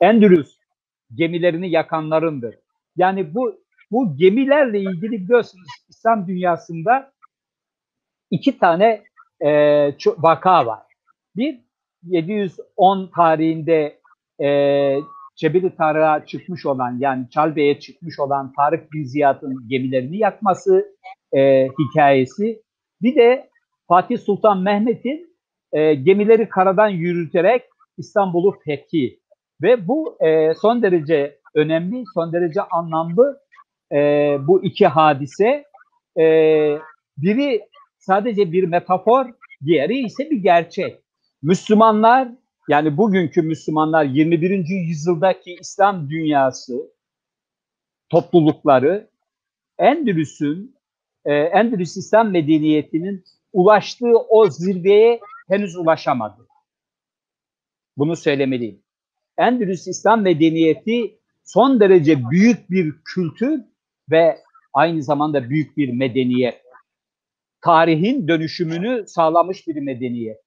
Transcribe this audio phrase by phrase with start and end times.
[0.00, 0.58] Endülüs
[1.14, 2.54] gemilerini yakanlarındır.
[2.96, 3.60] Yani bu
[3.90, 7.12] bu gemilerle ilgili biliyorsunuz İslam dünyasında
[8.30, 9.02] iki tane
[9.40, 9.50] e,
[10.18, 10.82] vaka var.
[11.36, 11.60] Bir
[12.02, 14.00] 710 tarihinde
[14.42, 14.48] e,
[15.36, 20.96] Cebeli Tarık'a çıkmış olan yani Çalbe'ye çıkmış olan Tarık bin Ziyad'ın gemilerini yakması
[21.32, 22.62] e, hikayesi.
[23.02, 23.50] Bir de
[23.88, 25.36] Fatih Sultan Mehmet'in
[25.72, 27.62] e, gemileri karadan yürüterek
[27.98, 29.19] İstanbul'u fethi.
[29.62, 33.40] Ve bu e, son derece önemli, son derece anlamlı
[33.92, 33.96] e,
[34.46, 35.64] bu iki hadise.
[36.18, 36.24] E,
[37.16, 37.62] biri
[37.98, 39.26] sadece bir metafor,
[39.64, 41.02] diğeri ise bir gerçek.
[41.42, 42.28] Müslümanlar
[42.68, 44.64] yani bugünkü Müslümanlar 21.
[44.68, 46.92] yüzyıldaki İslam dünyası
[48.08, 49.10] toplulukları
[49.78, 50.76] Endülüs'ün
[51.24, 56.46] e, Endülüs İslam medeniyetinin ulaştığı o zirveye henüz ulaşamadı.
[57.96, 58.82] Bunu söylemeliyim.
[59.40, 63.60] Endülüs İslam medeniyeti son derece büyük bir kültür
[64.10, 64.38] ve
[64.72, 66.60] aynı zamanda büyük bir medeniyet.
[67.60, 70.38] Tarihin dönüşümünü sağlamış bir medeniyet.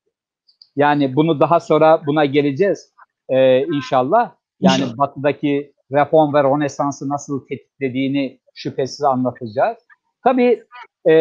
[0.75, 2.93] Yani bunu daha sonra buna geleceğiz
[3.29, 4.35] e, inşallah.
[4.59, 4.97] Yani inşallah.
[4.97, 9.77] batıdaki reform ve rönesansı nasıl tetiklediğini şüphesiz anlatacağız.
[10.23, 10.63] Tabii
[11.09, 11.15] e,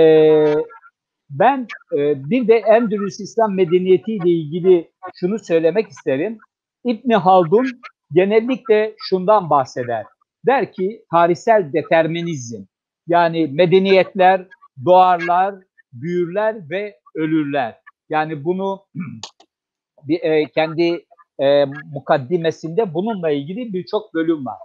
[1.30, 1.66] ben
[1.98, 6.38] e, bir de Endülüs İslam medeniyeti ile ilgili şunu söylemek isterim.
[6.84, 7.66] İbni Haldun
[8.12, 10.04] genellikle şundan bahseder.
[10.46, 12.62] Der ki tarihsel determinizm
[13.06, 14.46] yani medeniyetler
[14.84, 15.54] doğarlar,
[15.92, 17.78] büyürler ve ölürler.
[18.08, 18.80] Yani bunu
[20.08, 21.04] bir, e, kendi
[21.40, 24.58] e, mukaddimesinde bununla ilgili birçok bölüm var.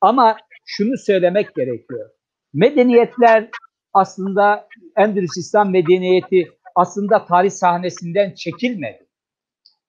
[0.00, 2.10] Ama şunu söylemek gerekiyor.
[2.54, 3.48] Medeniyetler
[3.92, 9.05] aslında Endülüs İslam medeniyeti aslında tarih sahnesinden çekilmedi.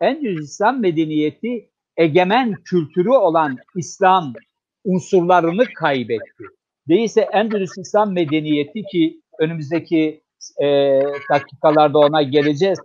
[0.02, 4.34] Endülüs İslam medeniyeti egemen kültürü olan İslam
[4.84, 6.44] unsurlarını kaybetti.
[6.88, 10.24] Değilse Endülüs İslam medeniyeti ki önümüzdeki
[10.64, 11.00] e,
[11.34, 12.80] dakikalarda ona geleceğiz.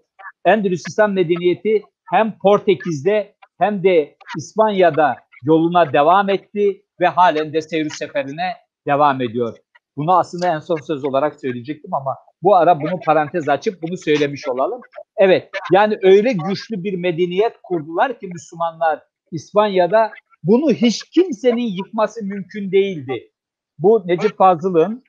[0.44, 7.90] Endülüs İslam medeniyeti hem Portekiz'de hem de İspanya'da yoluna devam etti ve halen de seyir
[7.90, 8.52] seferine
[8.86, 9.56] devam ediyor.
[9.96, 14.48] Bunu aslında en son söz olarak söyleyecektim ama bu ara bunu parantez açıp bunu söylemiş
[14.48, 14.80] olalım.
[15.24, 19.02] Evet yani öyle güçlü bir medeniyet kurdular ki Müslümanlar
[19.32, 20.12] İspanya'da
[20.42, 23.30] bunu hiç kimsenin yıkması mümkün değildi.
[23.78, 25.04] Bu Necip Fazıl'ın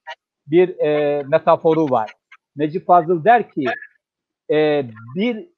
[0.48, 2.14] bir e, metaforu var.
[2.56, 3.66] Necip Fazıl der ki
[4.52, 4.86] e,
[5.16, 5.50] bir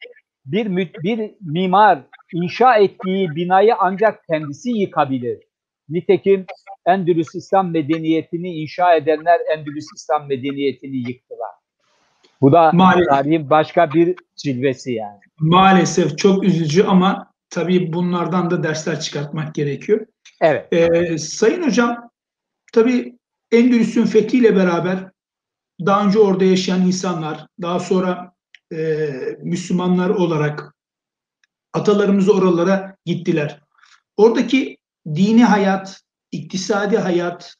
[0.45, 1.99] bir bir mimar
[2.33, 5.43] inşa ettiği binayı ancak kendisi yıkabilir.
[5.89, 6.45] Nitekim
[6.85, 11.64] Endülüs İslam medeniyetini inşa edenler Endülüs İslam medeniyetini yıktılar.
[12.41, 13.09] Bu da Maalesef.
[13.09, 15.19] tarihin başka bir cilvesi yani.
[15.39, 20.05] Maalesef çok üzücü ama tabii bunlardan da dersler çıkartmak gerekiyor.
[20.41, 20.73] Evet.
[20.73, 22.09] Ee, Sayın Hocam,
[22.73, 23.17] tabii
[23.51, 25.11] Endülüs'ün fethiyle beraber
[25.85, 28.33] daha önce orada yaşayan insanlar, daha sonra
[28.73, 29.09] e,
[29.43, 30.75] Müslümanlar olarak
[31.73, 33.59] atalarımız oralara gittiler.
[34.17, 34.77] Oradaki
[35.15, 37.55] dini hayat, iktisadi hayat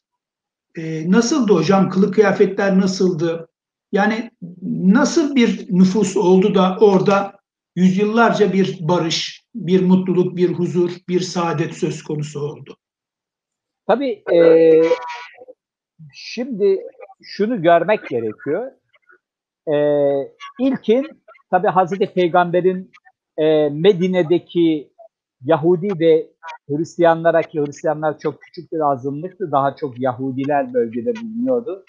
[0.76, 1.90] e, nasıldı hocam?
[1.90, 3.48] Kılık kıyafetler nasıldı?
[3.96, 4.30] Yani
[4.62, 7.32] nasıl bir nüfus oldu da orada
[7.76, 12.76] yüzyıllarca bir barış, bir mutluluk, bir huzur, bir saadet söz konusu oldu?
[13.86, 14.40] Tabii e,
[16.14, 16.78] şimdi
[17.22, 18.72] şunu görmek gerekiyor.
[19.66, 19.76] E,
[20.60, 21.06] ilkin
[21.50, 22.90] tabii Hazreti Peygamber'in
[23.38, 24.92] e, Medine'deki
[25.44, 26.26] Yahudi ve
[26.68, 29.52] Hristiyanlara ki Hristiyanlar çok küçük bir azınlıktı.
[29.52, 31.84] Daha çok Yahudiler bölgede bulunuyordu.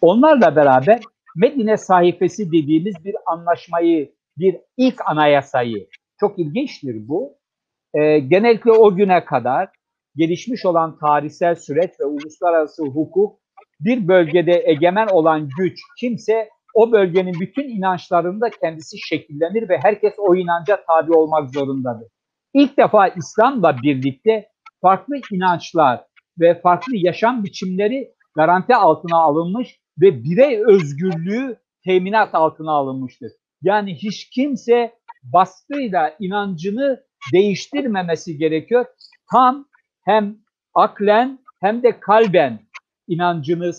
[0.00, 1.00] Onlarla beraber
[1.36, 5.88] Medine sayfası dediğimiz bir anlaşmayı, bir ilk anayasayı,
[6.20, 7.38] çok ilginçtir bu.
[7.94, 9.68] E, genellikle o güne kadar
[10.16, 13.38] gelişmiş olan tarihsel süreç ve uluslararası hukuk
[13.80, 20.36] bir bölgede egemen olan güç kimse o bölgenin bütün inançlarında kendisi şekillenir ve herkes o
[20.36, 22.08] inanca tabi olmak zorundadır.
[22.54, 24.48] İlk defa İslam'la birlikte
[24.82, 26.04] farklı inançlar
[26.40, 33.32] ve farklı yaşam biçimleri garanti altına alınmış ve birey özgürlüğü teminat altına alınmıştır.
[33.62, 37.02] Yani hiç kimse baskıyla inancını
[37.32, 38.84] değiştirmemesi gerekiyor.
[39.32, 39.68] Tam
[40.04, 40.36] hem
[40.74, 42.60] aklen hem de kalben
[43.08, 43.72] inancını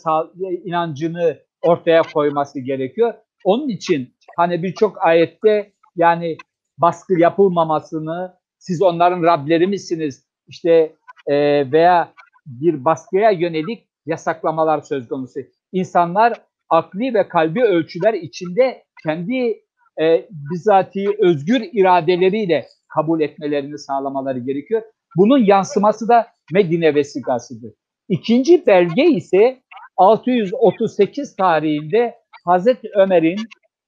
[0.65, 3.13] inancını ortaya koyması gerekiyor.
[3.43, 6.37] Onun için hani birçok ayette yani
[6.77, 10.95] baskı yapılmamasını siz onların Rableri misiniz işte
[11.27, 11.35] e,
[11.71, 12.13] veya
[12.45, 15.39] bir baskıya yönelik yasaklamalar söz konusu.
[15.73, 16.33] İnsanlar
[16.69, 19.63] akli ve kalbi ölçüler içinde kendi
[20.01, 22.65] e, bizatihi özgür iradeleriyle
[22.95, 24.81] kabul etmelerini sağlamaları gerekiyor.
[25.17, 27.73] Bunun yansıması da Medine vesikasıdır.
[28.09, 29.59] İkinci belge ise
[29.97, 32.15] 638 tarihinde
[32.45, 33.39] Hazreti Ömer'in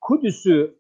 [0.01, 0.75] Kudüs'ü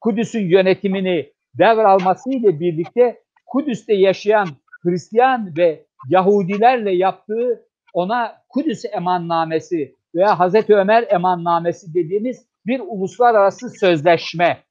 [0.00, 4.48] Kudüs'ün yönetimini devralmasıyla birlikte Kudüs'te yaşayan
[4.82, 14.62] Hristiyan ve Yahudilerle yaptığı ona Kudüs emannamesi veya Hazreti Ömer emannamesi dediğimiz bir uluslararası sözleşme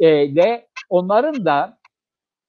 [0.00, 1.78] e, ile onların da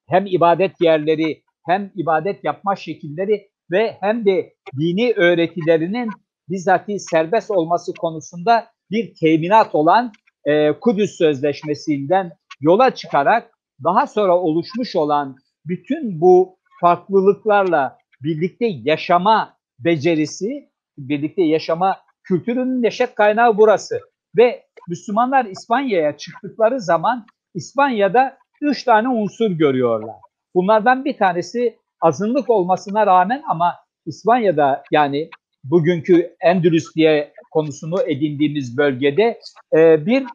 [0.07, 6.09] hem ibadet yerleri hem ibadet yapma şekilleri ve hem de dini öğretilerinin
[6.49, 10.11] bizzati serbest olması konusunda bir teminat olan
[10.45, 12.31] e, Kudüs Sözleşmesi'nden
[12.61, 13.51] yola çıkarak
[13.83, 15.35] daha sonra oluşmuş olan
[15.65, 21.97] bütün bu farklılıklarla birlikte yaşama becerisi, birlikte yaşama
[22.29, 23.99] kültürünün neşet kaynağı burası.
[24.37, 30.15] Ve Müslümanlar İspanya'ya çıktıkları zaman İspanya'da üç tane unsur görüyorlar.
[30.55, 35.29] Bunlardan bir tanesi azınlık olmasına rağmen ama İspanya'da yani
[35.63, 39.39] bugünkü Endülüs diye konusunu edindiğimiz bölgede
[39.75, 40.25] e, bir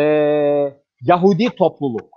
[0.00, 0.04] e,
[1.02, 2.10] Yahudi topluluk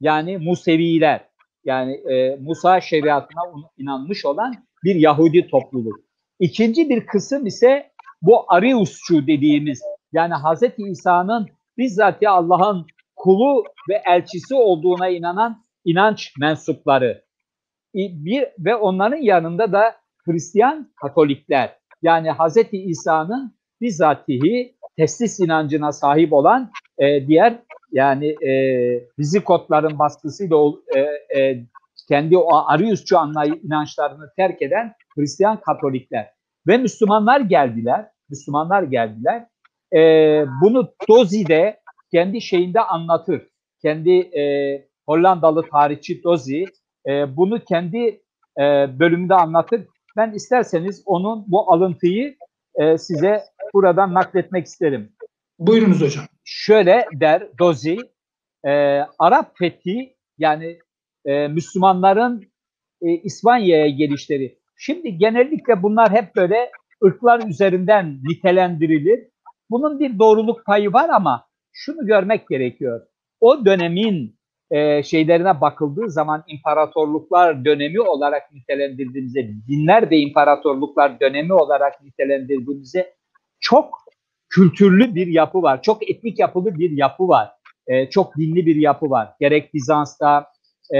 [0.00, 1.20] yani Museviler
[1.64, 3.40] yani e, Musa şeriatına
[3.78, 4.54] inanmış olan
[4.84, 6.00] bir Yahudi topluluk.
[6.40, 7.89] İkinci bir kısım ise
[8.22, 9.82] bu Ariusçu dediğimiz
[10.12, 12.86] yani Hazreti İsa'nın bizzat Allah'ın
[13.16, 17.24] kulu ve elçisi olduğuna inanan inanç mensupları.
[17.94, 21.76] Bir ve onların yanında da Hristiyan Katolikler.
[22.02, 27.58] Yani Hazreti İsa'nın bizzatihi teslis inancına sahip olan e, diğer
[27.92, 28.52] yani e,
[29.18, 30.56] rizikotların baskısıyla
[30.96, 31.00] e,
[31.40, 31.64] e,
[32.08, 33.16] kendi o Ariusçu
[33.62, 38.06] inançlarını terk eden Hristiyan Katolikler ve Müslümanlar geldiler.
[38.30, 39.46] Müslümanlar geldiler.
[39.94, 40.00] E,
[40.62, 41.80] bunu Dozi de
[42.12, 43.42] kendi şeyinde anlatır.
[43.82, 44.42] Kendi e,
[45.06, 46.64] Hollandalı tarihçi Dozi
[47.08, 48.22] e, bunu kendi
[48.58, 48.64] e,
[48.98, 49.86] bölümünde anlatır.
[50.16, 52.36] Ben isterseniz onun bu alıntıyı
[52.74, 53.42] e, size
[53.74, 55.12] buradan nakletmek isterim.
[55.58, 56.24] Buyurunuz hocam.
[56.44, 57.96] Şöyle der Dozi,
[58.64, 58.70] e,
[59.18, 60.78] Arap fethi yani
[61.24, 62.52] e, Müslümanların
[63.02, 64.59] e, İspanya'ya gelişleri.
[64.82, 66.70] Şimdi genellikle bunlar hep böyle
[67.04, 69.28] ırklar üzerinden nitelendirilir.
[69.70, 73.06] Bunun bir doğruluk payı var ama şunu görmek gerekiyor.
[73.40, 74.38] O dönemin
[74.70, 83.14] e, şeylerine bakıldığı zaman imparatorluklar dönemi olarak nitelendirdiğimizde, dinler de imparatorluklar dönemi olarak nitelendirdiğimizde
[83.60, 83.98] çok
[84.48, 85.82] kültürlü bir yapı var.
[85.82, 87.50] Çok etnik yapılı bir yapı var.
[87.86, 89.28] E, çok dinli bir yapı var.
[89.40, 90.46] Gerek Bizans'ta,
[90.94, 90.98] e,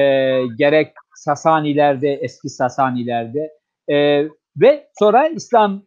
[0.58, 3.59] gerek Sasanilerde, eski Sasanilerde
[3.90, 5.82] e, ve sonra İslam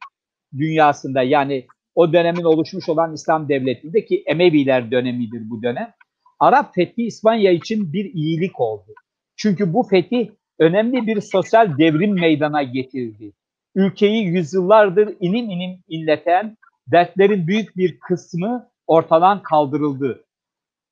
[0.58, 5.94] dünyasında yani o dönemin oluşmuş olan İslam devletinde ki Emeviler dönemidir bu dönem.
[6.40, 8.94] Arap fethi İspanya için bir iyilik oldu.
[9.36, 10.30] Çünkü bu fetih
[10.60, 13.32] önemli bir sosyal devrim meydana getirdi.
[13.76, 16.58] Ülkeyi yüzyıllardır inim inim inleten
[16.88, 20.24] dertlerin büyük bir kısmı ortadan kaldırıldı.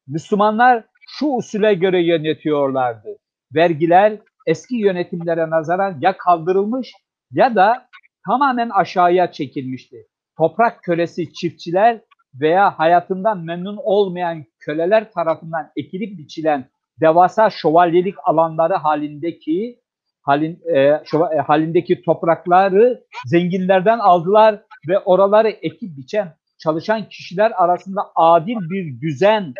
[0.07, 3.17] Müslümanlar şu usule göre yönetiyorlardı.
[3.55, 6.93] Vergiler eski yönetimlere nazaran ya kaldırılmış
[7.31, 7.87] ya da
[8.25, 10.07] tamamen aşağıya çekilmişti.
[10.37, 12.01] Toprak kölesi çiftçiler
[12.41, 16.65] veya hayatından memnun olmayan köleler tarafından ekilip biçilen
[17.01, 19.79] devasa şövalyelik alanları halindeki
[20.21, 28.01] halin, e, şova, e, halindeki toprakları zenginlerden aldılar ve oraları ekip biçen çalışan kişiler arasında
[28.15, 29.53] adil bir düzen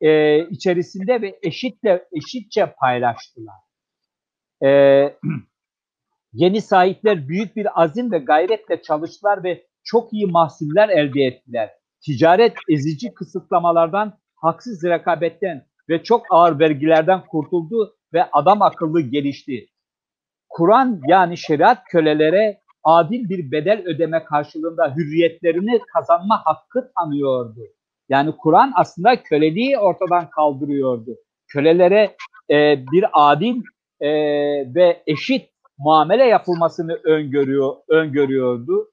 [0.00, 3.67] e, içerisinde ve eşitle eşitçe paylaştılar.
[4.64, 4.68] E,
[6.32, 11.70] yeni sahipler büyük bir azim ve gayretle çalıştılar ve çok iyi mahsuller elde ettiler.
[12.00, 19.68] Ticaret ezici kısıtlamalardan, haksız rekabetten ve çok ağır vergilerden kurtuldu ve adam akıllı gelişti.
[20.48, 27.60] Kur'an yani şeriat kölelere adil bir bedel ödeme karşılığında hürriyetlerini kazanma hakkı tanıyordu.
[28.08, 31.16] Yani Kur'an aslında köleliği ortadan kaldırıyordu.
[31.48, 32.16] Kölelere
[32.50, 33.62] e, bir adil
[34.00, 34.10] e,
[34.74, 38.90] ve eşit muamele yapılmasını öngörüyor, öngörüyordu.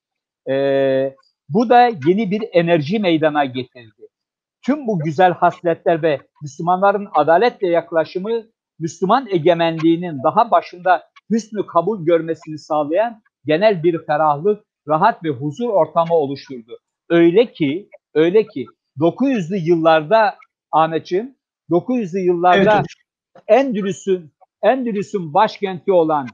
[0.50, 1.16] E,
[1.50, 4.08] bu da yeni bir enerji meydana getirdi.
[4.66, 8.44] Tüm bu güzel hasletler ve Müslümanların adaletle yaklaşımı
[8.80, 16.14] Müslüman egemenliğinin daha başında hüsnü kabul görmesini sağlayan genel bir ferahlık, rahat ve huzur ortamı
[16.14, 16.80] oluşturdu.
[17.10, 18.66] Öyle ki, öyle ki
[19.00, 20.36] 900'lü yıllarda
[20.72, 21.36] Ahmetciğim,
[21.70, 22.86] 900'lü yıllarda evet,
[23.48, 24.32] Endülüs'ün
[24.64, 26.28] Endülüs'ün başkenti olan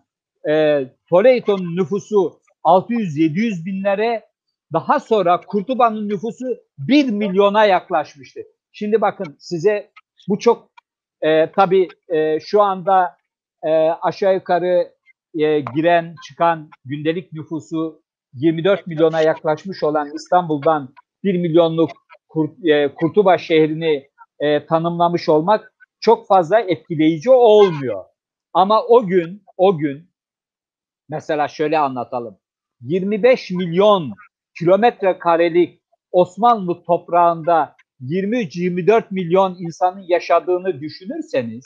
[0.49, 4.25] e, Toledo'nun nüfusu 600-700 binlere
[4.73, 6.45] daha sonra Kurtuba'nın nüfusu
[6.77, 8.39] 1 milyona yaklaşmıştı.
[8.71, 9.91] Şimdi bakın size
[10.29, 10.71] bu çok
[11.21, 13.15] e, tabii e, şu anda
[13.63, 14.91] e, aşağı yukarı
[15.39, 18.01] e, giren çıkan gündelik nüfusu
[18.33, 21.91] 24 milyona yaklaşmış olan İstanbul'dan 1 milyonluk
[22.29, 24.07] Kurt, e, Kurtubaş şehrini
[24.39, 28.03] e, tanımlamış olmak çok fazla etkileyici olmuyor.
[28.53, 30.09] Ama o gün, o gün
[31.09, 32.37] mesela şöyle anlatalım.
[32.81, 34.13] 25 milyon
[34.59, 35.81] kilometre karelik
[36.11, 41.65] Osmanlı toprağında 23-24 milyon insanın yaşadığını düşünürseniz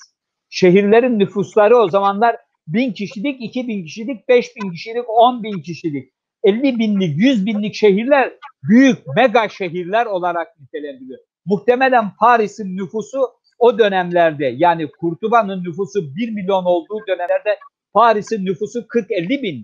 [0.50, 2.38] şehirlerin nüfusları o zamanlar
[2.68, 6.14] 1000 kişilik, 2000 kişilik, 5000 kişilik, 10 bin kişilik,
[6.44, 11.20] 50 binlik, 100 binlik şehirler büyük mega şehirler olarak nitelendiriliyor.
[11.46, 13.20] Muhtemelen Paris'in nüfusu
[13.58, 17.60] o dönemlerde yani Kurtuba'nın nüfusu 1 milyon olduğu dönemlerde
[17.94, 19.64] Paris'in nüfusu 40-50 bin.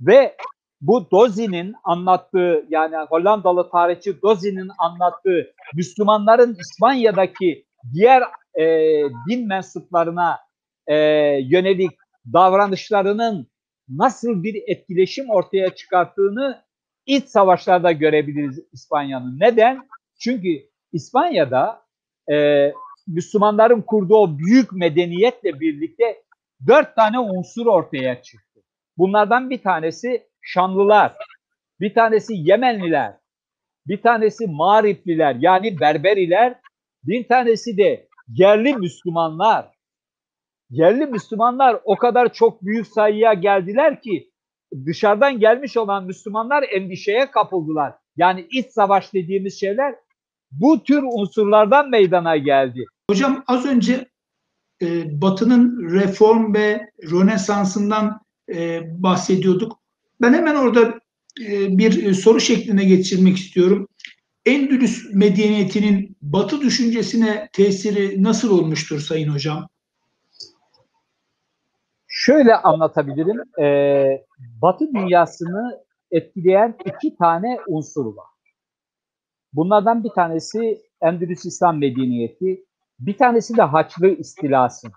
[0.00, 0.36] Ve
[0.80, 8.22] bu Dozi'nin anlattığı yani Hollandalı tarihçi Dozi'nin anlattığı Müslümanların İspanya'daki diğer
[8.54, 8.64] e,
[9.30, 10.38] din mensuplarına
[10.86, 10.96] e,
[11.42, 11.90] yönelik
[12.32, 13.46] davranışlarının
[13.88, 16.64] nasıl bir etkileşim ortaya çıkarttığını
[17.06, 19.40] iç savaşlarda görebiliriz İspanya'nın.
[19.40, 19.88] Neden?
[20.18, 20.48] Çünkü
[20.92, 21.82] İspanya'da
[22.32, 22.72] e,
[23.06, 26.22] Müslümanların kurduğu o büyük medeniyetle birlikte
[26.66, 28.60] dört tane unsur ortaya çıktı.
[28.98, 31.16] Bunlardan bir tanesi Şanlılar,
[31.80, 33.16] bir tanesi Yemenliler,
[33.86, 36.60] bir tanesi Mağripliler yani Berberiler,
[37.04, 39.70] bir tanesi de yerli Müslümanlar.
[40.70, 44.30] Yerli Müslümanlar o kadar çok büyük sayıya geldiler ki
[44.86, 47.94] dışarıdan gelmiş olan Müslümanlar endişeye kapıldılar.
[48.16, 49.94] Yani iç savaş dediğimiz şeyler
[50.50, 52.84] bu tür unsurlardan meydana geldi.
[53.10, 54.08] Hocam az önce
[54.82, 58.20] e, Batı'nın reform ve Rönesans'ından
[58.54, 59.80] e, bahsediyorduk.
[60.20, 61.00] Ben hemen orada
[61.40, 63.88] e, bir soru şekline geçirmek istiyorum.
[64.46, 69.68] Endülüs medeniyetinin Batı düşüncesine tesiri nasıl olmuştur Sayın Hocam?
[72.06, 73.62] Şöyle anlatabilirim.
[73.62, 74.26] Ee,
[74.62, 75.80] Batı dünyasını
[76.10, 78.29] etkileyen iki tane unsur var.
[79.52, 82.64] Bunlardan bir tanesi Endülüs İslam medeniyeti,
[82.98, 84.88] bir tanesi de Haçlı istilası.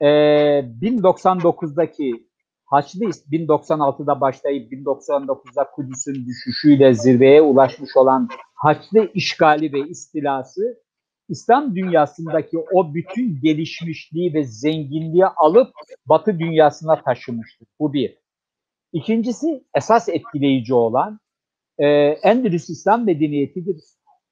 [0.00, 2.30] Ee, 1099'daki
[2.64, 10.82] Haçlı 1096'da başlayıp 1099'da Kudüs'ün düşüşüyle zirveye ulaşmış olan Haçlı işgali ve istilası
[11.28, 15.72] İslam dünyasındaki o bütün gelişmişliği ve zenginliği alıp
[16.06, 17.68] Batı dünyasına taşımıştır.
[17.80, 18.18] Bu bir.
[18.92, 21.20] İkincisi esas etkileyici olan
[21.80, 21.86] e,
[22.22, 23.76] Endülüs İslam medeniyetidir.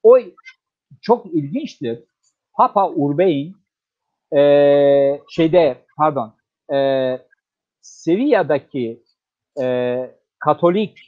[0.02, 0.18] O
[1.00, 2.04] çok ilginçtir.
[2.56, 3.56] Papa Urbein
[4.36, 4.40] e,
[5.28, 6.34] şeyde pardon
[6.74, 6.78] e,
[7.80, 9.02] Sevilla'daki
[9.60, 9.96] e,
[10.38, 10.98] Katolik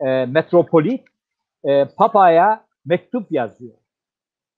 [0.00, 1.04] e, metropolit
[1.64, 3.74] e, Papa'ya mektup yazıyor.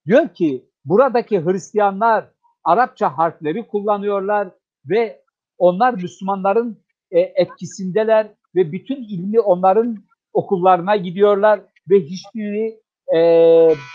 [0.06, 2.25] Diyor ki buradaki Hristiyanlar
[2.64, 4.49] Arapça harfleri kullanıyorlar
[4.87, 5.23] ve
[5.58, 10.08] onlar Müslümanların e, etkisindeler ve bütün ilmi onların
[10.38, 12.80] okullarına gidiyorlar ve hiçbiri
[13.16, 13.21] e,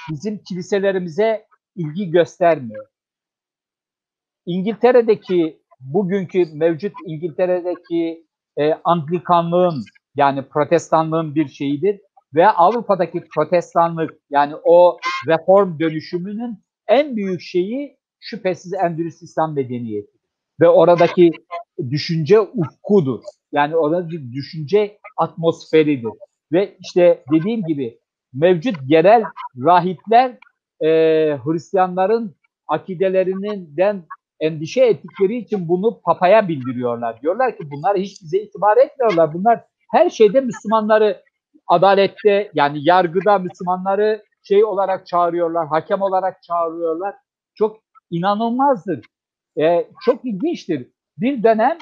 [0.09, 1.45] bizim kiliselerimize
[1.75, 2.85] ilgi göstermiyor.
[4.45, 9.83] İngiltere'deki bugünkü mevcut İngiltere'deki e, Anglikanlığın
[10.15, 11.99] yani protestanlığın bir şeyidir
[12.35, 14.97] ve Avrupa'daki protestanlık yani o
[15.27, 20.11] reform dönüşümünün en büyük şeyi şüphesiz Endülüs İslam medeniyeti
[20.61, 21.31] ve oradaki
[21.89, 23.19] düşünce ufkudur.
[23.51, 26.11] Yani orada bir düşünce atmosferidir.
[26.53, 27.99] Ve işte dediğim gibi
[28.33, 29.23] mevcut yerel
[29.57, 30.37] rahipler
[30.81, 30.87] e,
[31.43, 32.35] Hristiyanların
[32.67, 34.03] akidelerinden
[34.39, 37.21] endişe ettikleri için bunu papaya bildiriyorlar.
[37.21, 39.33] Diyorlar ki bunlar hiç bize itibar etmiyorlar.
[39.33, 41.23] Bunlar her şeyde Müslümanları
[41.67, 47.15] adalette yani yargıda Müslümanları şey olarak çağırıyorlar, hakem olarak çağırıyorlar.
[47.55, 47.79] Çok
[48.11, 49.01] inanılmazdır.
[49.61, 50.87] Ee, çok ilginçtir.
[51.17, 51.77] Bir dönem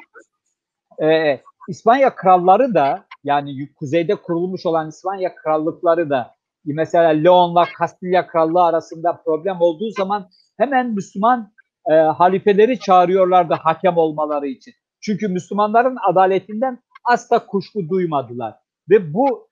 [1.03, 6.35] e, İspanya kralları da yani kuzeyde kurulmuş olan İspanya krallıkları da
[6.65, 11.53] mesela Leon'la Kastilya krallığı arasında problem olduğu zaman hemen Müslüman
[11.89, 14.73] e, halifeleri çağırıyorlardı hakem olmaları için.
[15.01, 18.55] Çünkü Müslümanların adaletinden asla kuşku duymadılar.
[18.89, 19.49] Ve bu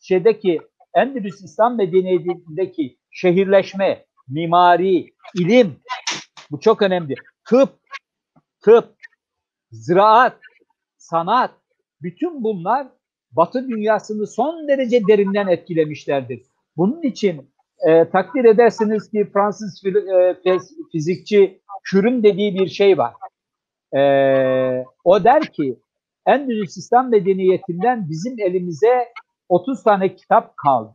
[0.00, 0.60] şeydeki
[0.94, 5.06] Endülüs İslam medeniyetindeki şehirleşme, mimari,
[5.38, 5.80] ilim
[6.50, 7.14] bu çok önemli.
[7.44, 7.78] Tıp,
[8.60, 8.94] tıp,
[9.70, 10.38] ziraat,
[10.96, 11.50] sanat
[12.02, 12.88] bütün bunlar
[13.32, 16.42] Batı dünyasını son derece derinden etkilemişlerdir.
[16.76, 17.50] Bunun için
[17.88, 20.58] e, takdir edersiniz ki Fransız e,
[20.92, 23.14] fizikçi Kür'ün dediği bir şey var.
[23.96, 24.00] E,
[25.04, 25.78] o der ki
[26.26, 29.08] Endülüs İslam medeniyetinden bizim elimize
[29.48, 30.94] 30 tane kitap kaldı.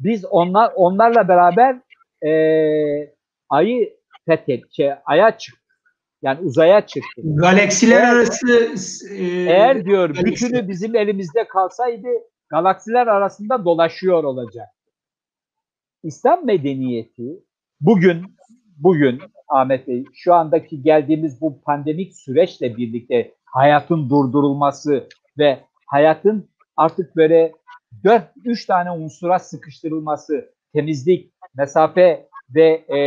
[0.00, 1.80] Biz onlar onlarla beraber
[2.26, 2.32] e,
[3.48, 3.96] ayı
[4.26, 5.59] fethet, şey, aya çıktık.
[6.22, 7.22] Yani uzaya çıktı.
[7.24, 8.46] Galaksiler Eğer- arası
[9.14, 12.08] e, Eğer diyor galaksi- bütünü bizim elimizde kalsaydı
[12.48, 14.66] galaksiler arasında dolaşıyor olacak.
[16.02, 17.44] İslam medeniyeti
[17.80, 18.22] bugün
[18.76, 25.08] bugün Ahmet Bey şu andaki geldiğimiz bu pandemik süreçle birlikte hayatın durdurulması
[25.38, 27.52] ve hayatın artık böyle
[28.04, 32.98] 4 3 tane unsura sıkıştırılması, temizlik, mesafe ve e,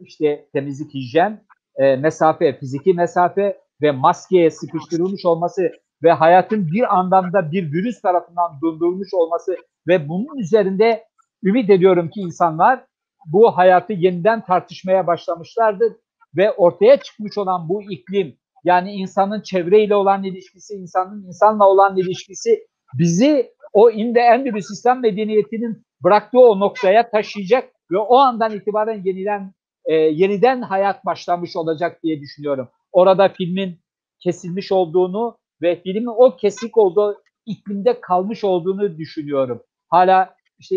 [0.00, 1.44] işte temizlik hijyen,
[1.80, 5.72] e, mesafe, fiziki mesafe ve maskeye sıkıştırılmış olması
[6.02, 9.56] ve hayatın bir anlamda bir virüs tarafından durdurulmuş olması
[9.88, 11.04] ve bunun üzerinde
[11.44, 12.84] ümit ediyorum ki insanlar
[13.26, 15.92] bu hayatı yeniden tartışmaya başlamışlardır
[16.36, 22.66] ve ortaya çıkmış olan bu iklim yani insanın çevreyle olan ilişkisi, insanın insanla olan ilişkisi
[22.98, 29.52] bizi o inde Endülüs İslam medeniyetinin bıraktığı o noktaya taşıyacak ve o andan itibaren yeniden
[29.84, 32.68] e, yeniden hayat başlamış olacak diye düşünüyorum.
[32.92, 33.80] Orada filmin
[34.18, 39.62] kesilmiş olduğunu ve filmin o kesik olduğu iklimde kalmış olduğunu düşünüyorum.
[39.88, 40.76] Hala işte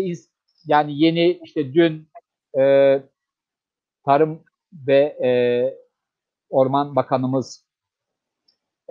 [0.66, 2.08] yani yeni işte dün
[2.58, 3.02] e,
[4.04, 5.30] Tarım ve e,
[6.50, 7.66] Orman Bakanımız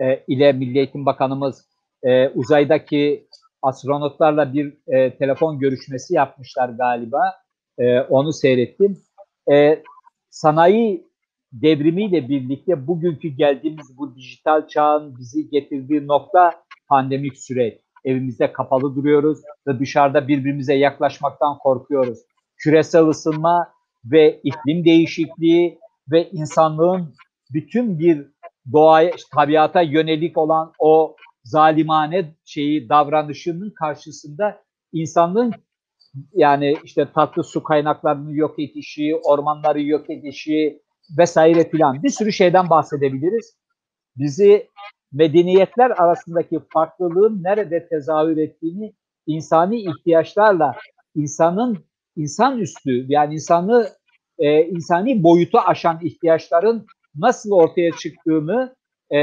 [0.01, 1.70] e, ile Milli Eğitim Bakanımız
[2.03, 3.27] e, uzaydaki
[3.62, 7.22] astronotlarla bir e, telefon görüşmesi yapmışlar galiba.
[7.77, 9.03] E, onu seyrettim.
[9.51, 9.84] E,
[10.34, 11.08] sanayi
[11.52, 16.52] devrimiyle birlikte bugünkü geldiğimiz bu dijital çağın bizi getirdiği nokta
[16.90, 17.74] pandemik süreç.
[18.06, 22.20] Evimizde kapalı duruyoruz ve dışarıda birbirimize yaklaşmaktan korkuyoruz.
[22.58, 23.68] Küresel ısınma
[24.06, 25.80] ve iklim değişikliği
[26.12, 27.13] ve insanlığın
[27.54, 28.28] bütün bir
[28.72, 34.62] doğaya, tabiata yönelik olan o zalimane şeyi davranışının karşısında
[34.94, 35.54] insanlığın
[36.34, 40.82] yani işte tatlı su kaynaklarını yok edişi, ormanları yok edişi
[41.17, 43.58] vesaire filan bir sürü şeyden bahsedebiliriz.
[44.17, 44.70] Bizi
[45.12, 48.93] medeniyetler arasındaki farklılığın nerede tezahür ettiğini
[49.27, 50.76] insani ihtiyaçlarla
[51.15, 53.89] insanın insan üstü yani insanı
[54.38, 58.76] e, insani boyutu aşan ihtiyaçların nasıl ortaya çıktığını
[59.15, 59.19] e,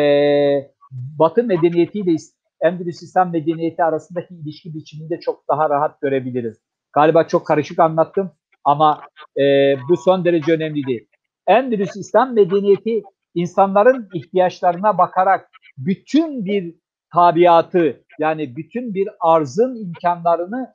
[0.90, 2.16] Batı medeniyetiyle
[2.60, 6.69] Endülüs İslam medeniyeti arasındaki ilişki biçiminde çok daha rahat görebiliriz.
[6.92, 8.30] Galiba çok karışık anlattım
[8.64, 9.00] ama
[9.36, 9.42] e,
[9.88, 11.06] bu son derece önemliydi.
[11.46, 13.02] Endülüs İslam medeniyeti
[13.34, 16.74] insanların ihtiyaçlarına bakarak bütün bir
[17.12, 20.74] tabiatı yani bütün bir arzın imkanlarını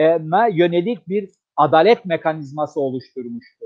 [0.00, 0.02] e,
[0.52, 3.64] yönelik bir adalet mekanizması oluşturmuştu.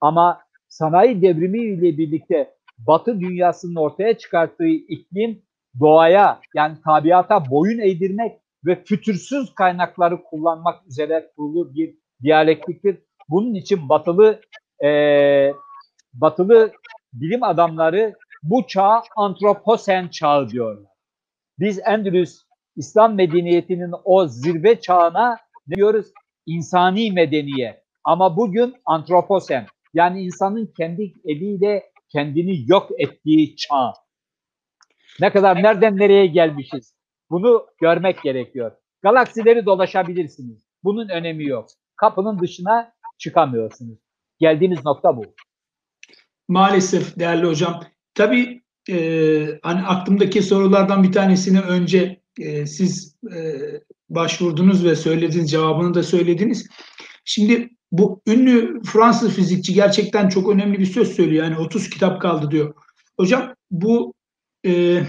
[0.00, 5.42] Ama sanayi devrimi ile birlikte Batı dünyasının ortaya çıkarttığı iklim
[5.80, 12.98] doğaya yani tabiata boyun eğdirmek ve fütursuz kaynakları kullanmak üzere kurulu bir diyalektiktir.
[13.28, 14.40] Bunun için batılı
[14.84, 14.90] e,
[16.14, 16.72] batılı
[17.12, 20.92] bilim adamları bu çağa antroposen çağı diyorlar.
[21.58, 22.42] Biz Endülüs
[22.76, 26.06] İslam medeniyetinin o zirve çağına ne diyoruz?
[26.46, 27.82] İnsani medeniyet.
[28.04, 33.92] Ama bugün antroposen yani insanın kendi eliyle kendini yok ettiği çağ.
[35.20, 36.91] Ne kadar nereden nereye gelmişiz?
[37.32, 38.72] Bunu görmek gerekiyor.
[39.02, 40.64] Galaksileri dolaşabilirsiniz.
[40.84, 41.68] Bunun önemi yok.
[41.96, 43.98] Kapının dışına çıkamıyorsunuz.
[44.38, 45.22] Geldiğiniz nokta bu.
[46.48, 47.84] Maalesef değerli hocam.
[48.14, 48.98] Tabii e,
[49.62, 53.38] hani aklımdaki sorulardan bir tanesini önce e, siz e,
[54.08, 56.68] başvurdunuz ve söylediğiniz cevabını da söylediniz.
[57.24, 61.44] Şimdi bu ünlü Fransız fizikçi gerçekten çok önemli bir söz söylüyor.
[61.44, 62.74] Yani 30 kitap kaldı diyor.
[63.16, 64.14] Hocam bu
[64.66, 65.02] e,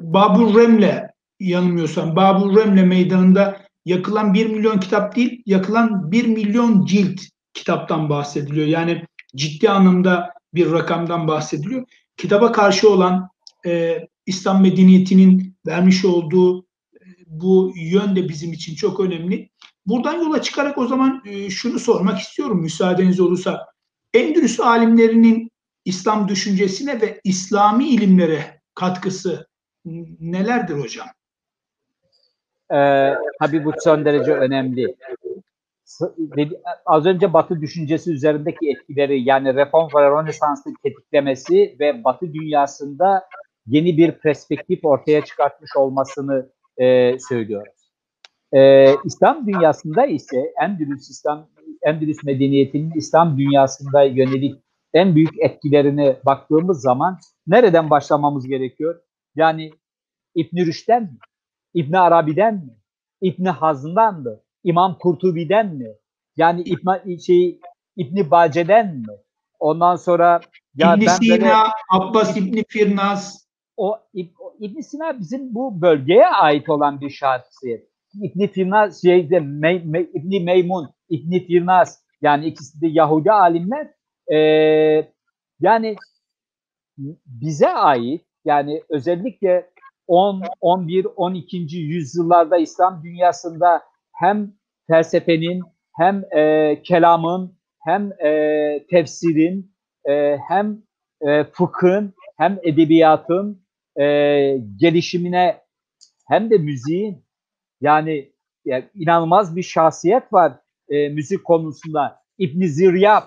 [0.00, 1.10] Babur Rem'le
[1.40, 7.20] yanılmıyorsam Babur Rem'le meydanında yakılan 1 milyon kitap değil, yakılan 1 milyon cilt
[7.54, 8.66] kitaptan bahsediliyor.
[8.66, 11.86] Yani ciddi anlamda bir rakamdan bahsediliyor.
[12.16, 13.28] Kitaba karşı olan
[13.66, 19.50] e, İslam medeniyetinin vermiş olduğu e, bu yön de bizim için çok önemli.
[19.86, 23.66] Buradan yola çıkarak o zaman e, şunu sormak istiyorum müsaadeniz olursa.
[24.14, 25.50] Endülüs alimlerinin
[25.84, 29.46] İslam düşüncesine ve İslami ilimlere katkısı
[30.20, 31.06] nelerdir hocam?
[32.74, 34.96] Ee, tabii bu son derece önemli.
[36.86, 43.28] Az önce Batı düşüncesi üzerindeki etkileri yani reform ve Rönesans'ın tetiklemesi ve Batı dünyasında
[43.66, 47.82] yeni bir perspektif ortaya çıkartmış olmasını e, söylüyoruz.
[48.52, 51.48] Ee, İslam dünyasında ise Endülüs İslam
[51.82, 54.54] Endülüs medeniyetinin İslam dünyasında yönelik
[54.94, 59.00] en büyük etkilerine baktığımız zaman nereden başlamamız gerekiyor?
[59.34, 59.70] Yani
[60.34, 61.18] İbn Rüşd'den mi?
[61.74, 62.76] İbn Arabi'den mi?
[63.20, 64.40] İbn Hazm'dan mı?
[64.64, 65.88] İmam Kurtubi'den mi?
[66.36, 67.60] Yani İbn şey
[67.96, 69.06] İbn Bace'den mi?
[69.58, 70.40] Ondan sonra
[70.74, 71.52] ya İbn Sina, böyle
[71.90, 73.98] Abbas İbn Firnas, o
[74.58, 77.88] İbn Sina bizim bu bölgeye ait olan bir şahsiyet.
[78.22, 83.90] İbn Firnas şeyde Mey, Mey, İbn Meymun, İbn Firnas yani ikisi de Yahudi alimler.
[84.32, 85.12] Ee,
[85.60, 85.96] yani
[87.26, 89.70] bize ait yani özellikle
[90.06, 91.56] 10, 11, 12.
[91.76, 94.52] yüzyıllarda İslam dünyasında hem
[94.90, 95.62] felsefenin
[95.96, 99.74] hem e, kelamın hem e, tefsirin
[100.08, 100.82] e, hem
[101.20, 103.64] e, fıkhın hem edebiyatın
[104.00, 104.04] e,
[104.76, 105.60] gelişimine
[106.28, 107.24] hem de müziğin
[107.80, 108.32] yani,
[108.64, 110.52] yani inanılmaz bir şahsiyet var
[110.88, 112.22] e, müzik konusunda.
[112.38, 113.22] İbn Ziryab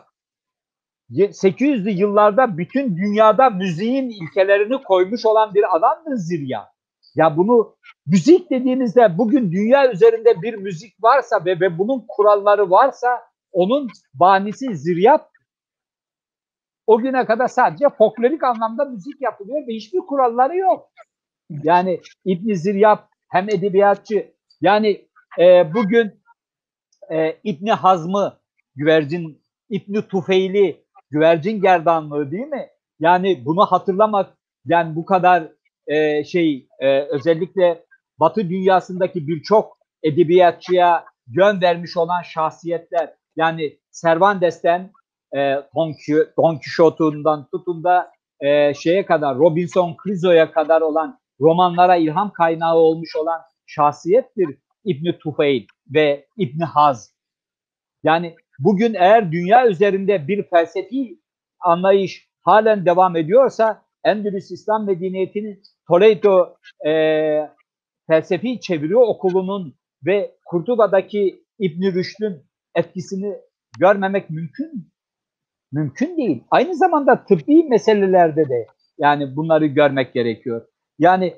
[1.12, 6.66] 800'lü yıllarda bütün dünyada müziğin ilkelerini koymuş olan bir adamdır Ziryab.
[7.16, 7.76] Ya bunu
[8.08, 14.78] müzik dediğimizde bugün dünya üzerinde bir müzik varsa ve, ve bunun kuralları varsa onun banisi
[14.78, 15.20] Ziryab
[16.88, 20.92] o güne kadar sadece folklorik anlamda müzik yapılıyor ve hiçbir kuralları yok.
[21.50, 25.08] Yani İbn Ziryab hem edebiyatçı yani
[25.40, 26.24] e, bugün
[27.12, 28.40] e, İbni Hazm'ı
[28.76, 32.68] güvercin İbni Tufeyli güvercin gerdanlığı değil mi?
[33.00, 35.48] Yani bunu hatırlamak yani bu kadar
[35.88, 37.86] e, şey e, özellikle
[38.20, 44.92] Batı dünyasındaki birçok edebiyatçıya yön vermiş olan şahsiyetler yani Cervantes'ten
[45.36, 45.40] e,
[45.76, 45.94] Don,
[46.38, 53.16] Don Quixote'undan tutun da e, şeye kadar Robinson Crusoe'ya kadar olan romanlara ilham kaynağı olmuş
[53.16, 57.16] olan şahsiyettir İbni Tufeyl ve İbni Haz.
[58.04, 61.20] Yani bugün eğer dünya üzerinde bir felsefi
[61.60, 66.56] anlayış halen devam ediyorsa Endülüs İslam Medeniyeti'nin Toledo
[66.88, 66.92] e,
[68.08, 72.44] felsefi çeviri okulunun ve Kurtuba'daki İbn Rüşd'ün
[72.76, 73.36] etkisini
[73.80, 74.92] görmemek mümkün
[75.72, 76.44] mümkün değil.
[76.52, 80.68] Aynı zamanda tıbbi meselelerde de yani bunları görmek gerekiyor.
[81.00, 81.36] Yani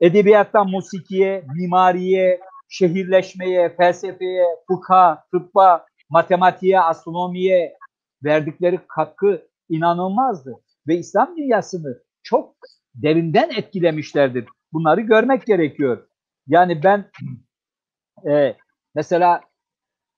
[0.00, 7.76] edebiyattan musikiye, mimariye, şehirleşmeye, felsefeye, fıkha, tıbba, matematiğe, astronomiye
[8.24, 10.54] verdikleri katkı inanılmazdı.
[10.88, 12.56] Ve İslam dünyasını çok
[12.94, 14.44] derinden etkilemişlerdir.
[14.72, 16.08] Bunları görmek gerekiyor.
[16.46, 17.10] Yani ben
[18.30, 18.56] e,
[18.94, 19.40] mesela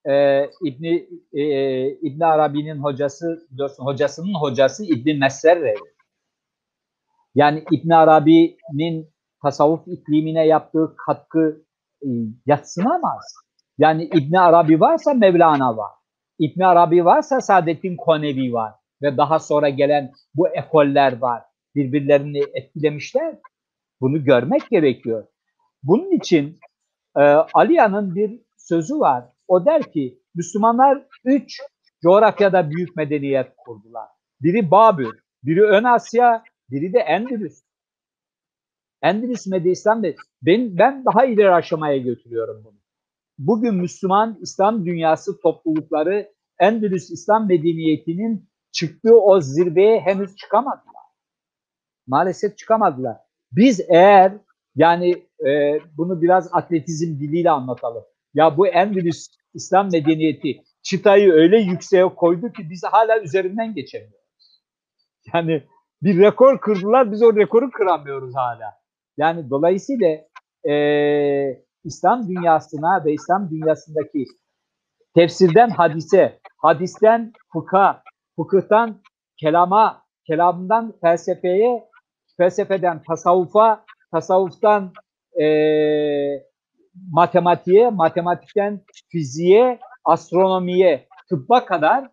[0.09, 1.43] e, İbni e,
[1.91, 5.75] İbn Arabi'nin hocası biliyorsun hocasının hocası İbn Messerre.
[7.35, 9.11] Yani İbn Arabi'nin
[9.43, 11.65] tasavvuf iklimine yaptığı katkı
[12.03, 12.09] e,
[12.47, 13.35] yatsınamaz.
[13.79, 15.93] Yani İbn Arabi varsa Mevlana var.
[16.39, 21.43] İbn Arabi varsa Saadettin Konevi var ve daha sonra gelen bu ekoller var.
[21.75, 23.39] Birbirlerini etkilemişler.
[24.01, 25.27] Bunu görmek gerekiyor.
[25.83, 26.59] Bunun için
[27.17, 27.21] e,
[27.55, 29.25] Aliya'nın bir sözü var.
[29.49, 31.61] O der ki Müslümanlar üç
[32.03, 34.09] coğrafyada büyük medeniyet kurdular.
[34.41, 37.63] Biri Babür, biri Ön Asya, biri de Endülüs.
[39.03, 40.03] Endülüs Medistan
[40.43, 42.78] ben, ben daha ileri aşamaya götürüyorum bunu.
[43.39, 51.03] Bugün Müslüman İslam dünyası toplulukları Endülüs İslam medeniyetinin çıktığı o zirveye henüz çıkamadılar.
[52.07, 53.17] Maalesef çıkamadılar.
[53.53, 54.33] Biz eğer
[54.77, 58.05] yani e, bunu biraz atletizm diliyle anlatalım.
[58.35, 64.63] Ya bu Endülüs İslam medeniyeti çıtayı öyle yükseğe koydu ki biz hala üzerinden geçemiyoruz.
[65.35, 65.63] Yani
[66.03, 68.75] bir rekor kırdılar biz o rekoru kıramıyoruz hala.
[69.17, 70.09] Yani dolayısıyla
[70.69, 74.25] e, İslam dünyasına ve İslam dünyasındaki
[75.15, 78.03] tefsirden hadise, hadisten fıkha,
[78.37, 79.03] fıkıhtan
[79.37, 81.85] kelama, kelamdan felsefeye,
[82.37, 84.93] felsefeden tasavvufa, tasavvuftan
[85.43, 85.47] e,
[87.11, 88.81] matematiğe, matematikten
[89.13, 92.11] fiziğe, astronomiye, tıbba kadar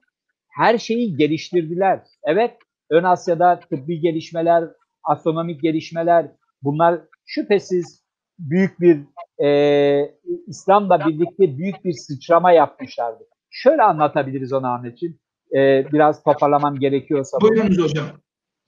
[0.49, 2.03] her şeyi geliştirdiler.
[2.23, 2.57] Evet,
[2.89, 4.63] Ön Asya'da tıbbi gelişmeler,
[5.03, 8.04] astronomik gelişmeler bunlar şüphesiz
[8.39, 9.00] büyük bir
[9.45, 10.15] e,
[10.48, 13.24] İslam'la birlikte büyük bir sıçrama yapmışlardı.
[13.50, 15.19] Şöyle anlatabiliriz onu Ahmetciğim.
[15.56, 17.41] E, biraz toparlamam gerekiyorsa.
[17.41, 18.06] Buyurunuz hocam.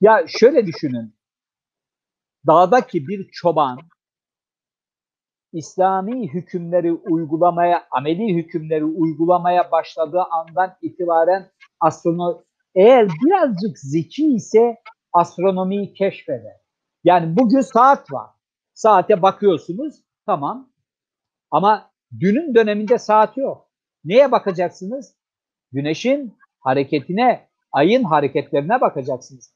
[0.00, 1.14] Ya şöyle düşünün.
[2.46, 3.78] Dağdaki bir çoban
[5.52, 11.50] İslami hükümleri uygulamaya, ameli hükümleri uygulamaya başladığı andan itibaren
[11.80, 12.38] astronomi
[12.74, 14.76] eğer birazcık zeki ise
[15.12, 16.56] astronomiyi keşfeder.
[17.04, 18.30] Yani bugün saat var.
[18.78, 19.94] Saate bakıyorsunuz,
[20.26, 20.72] tamam.
[21.50, 23.70] Ama dünün döneminde saat yok.
[24.04, 25.16] Neye bakacaksınız?
[25.72, 29.54] Güneşin hareketine, ayın hareketlerine bakacaksınız.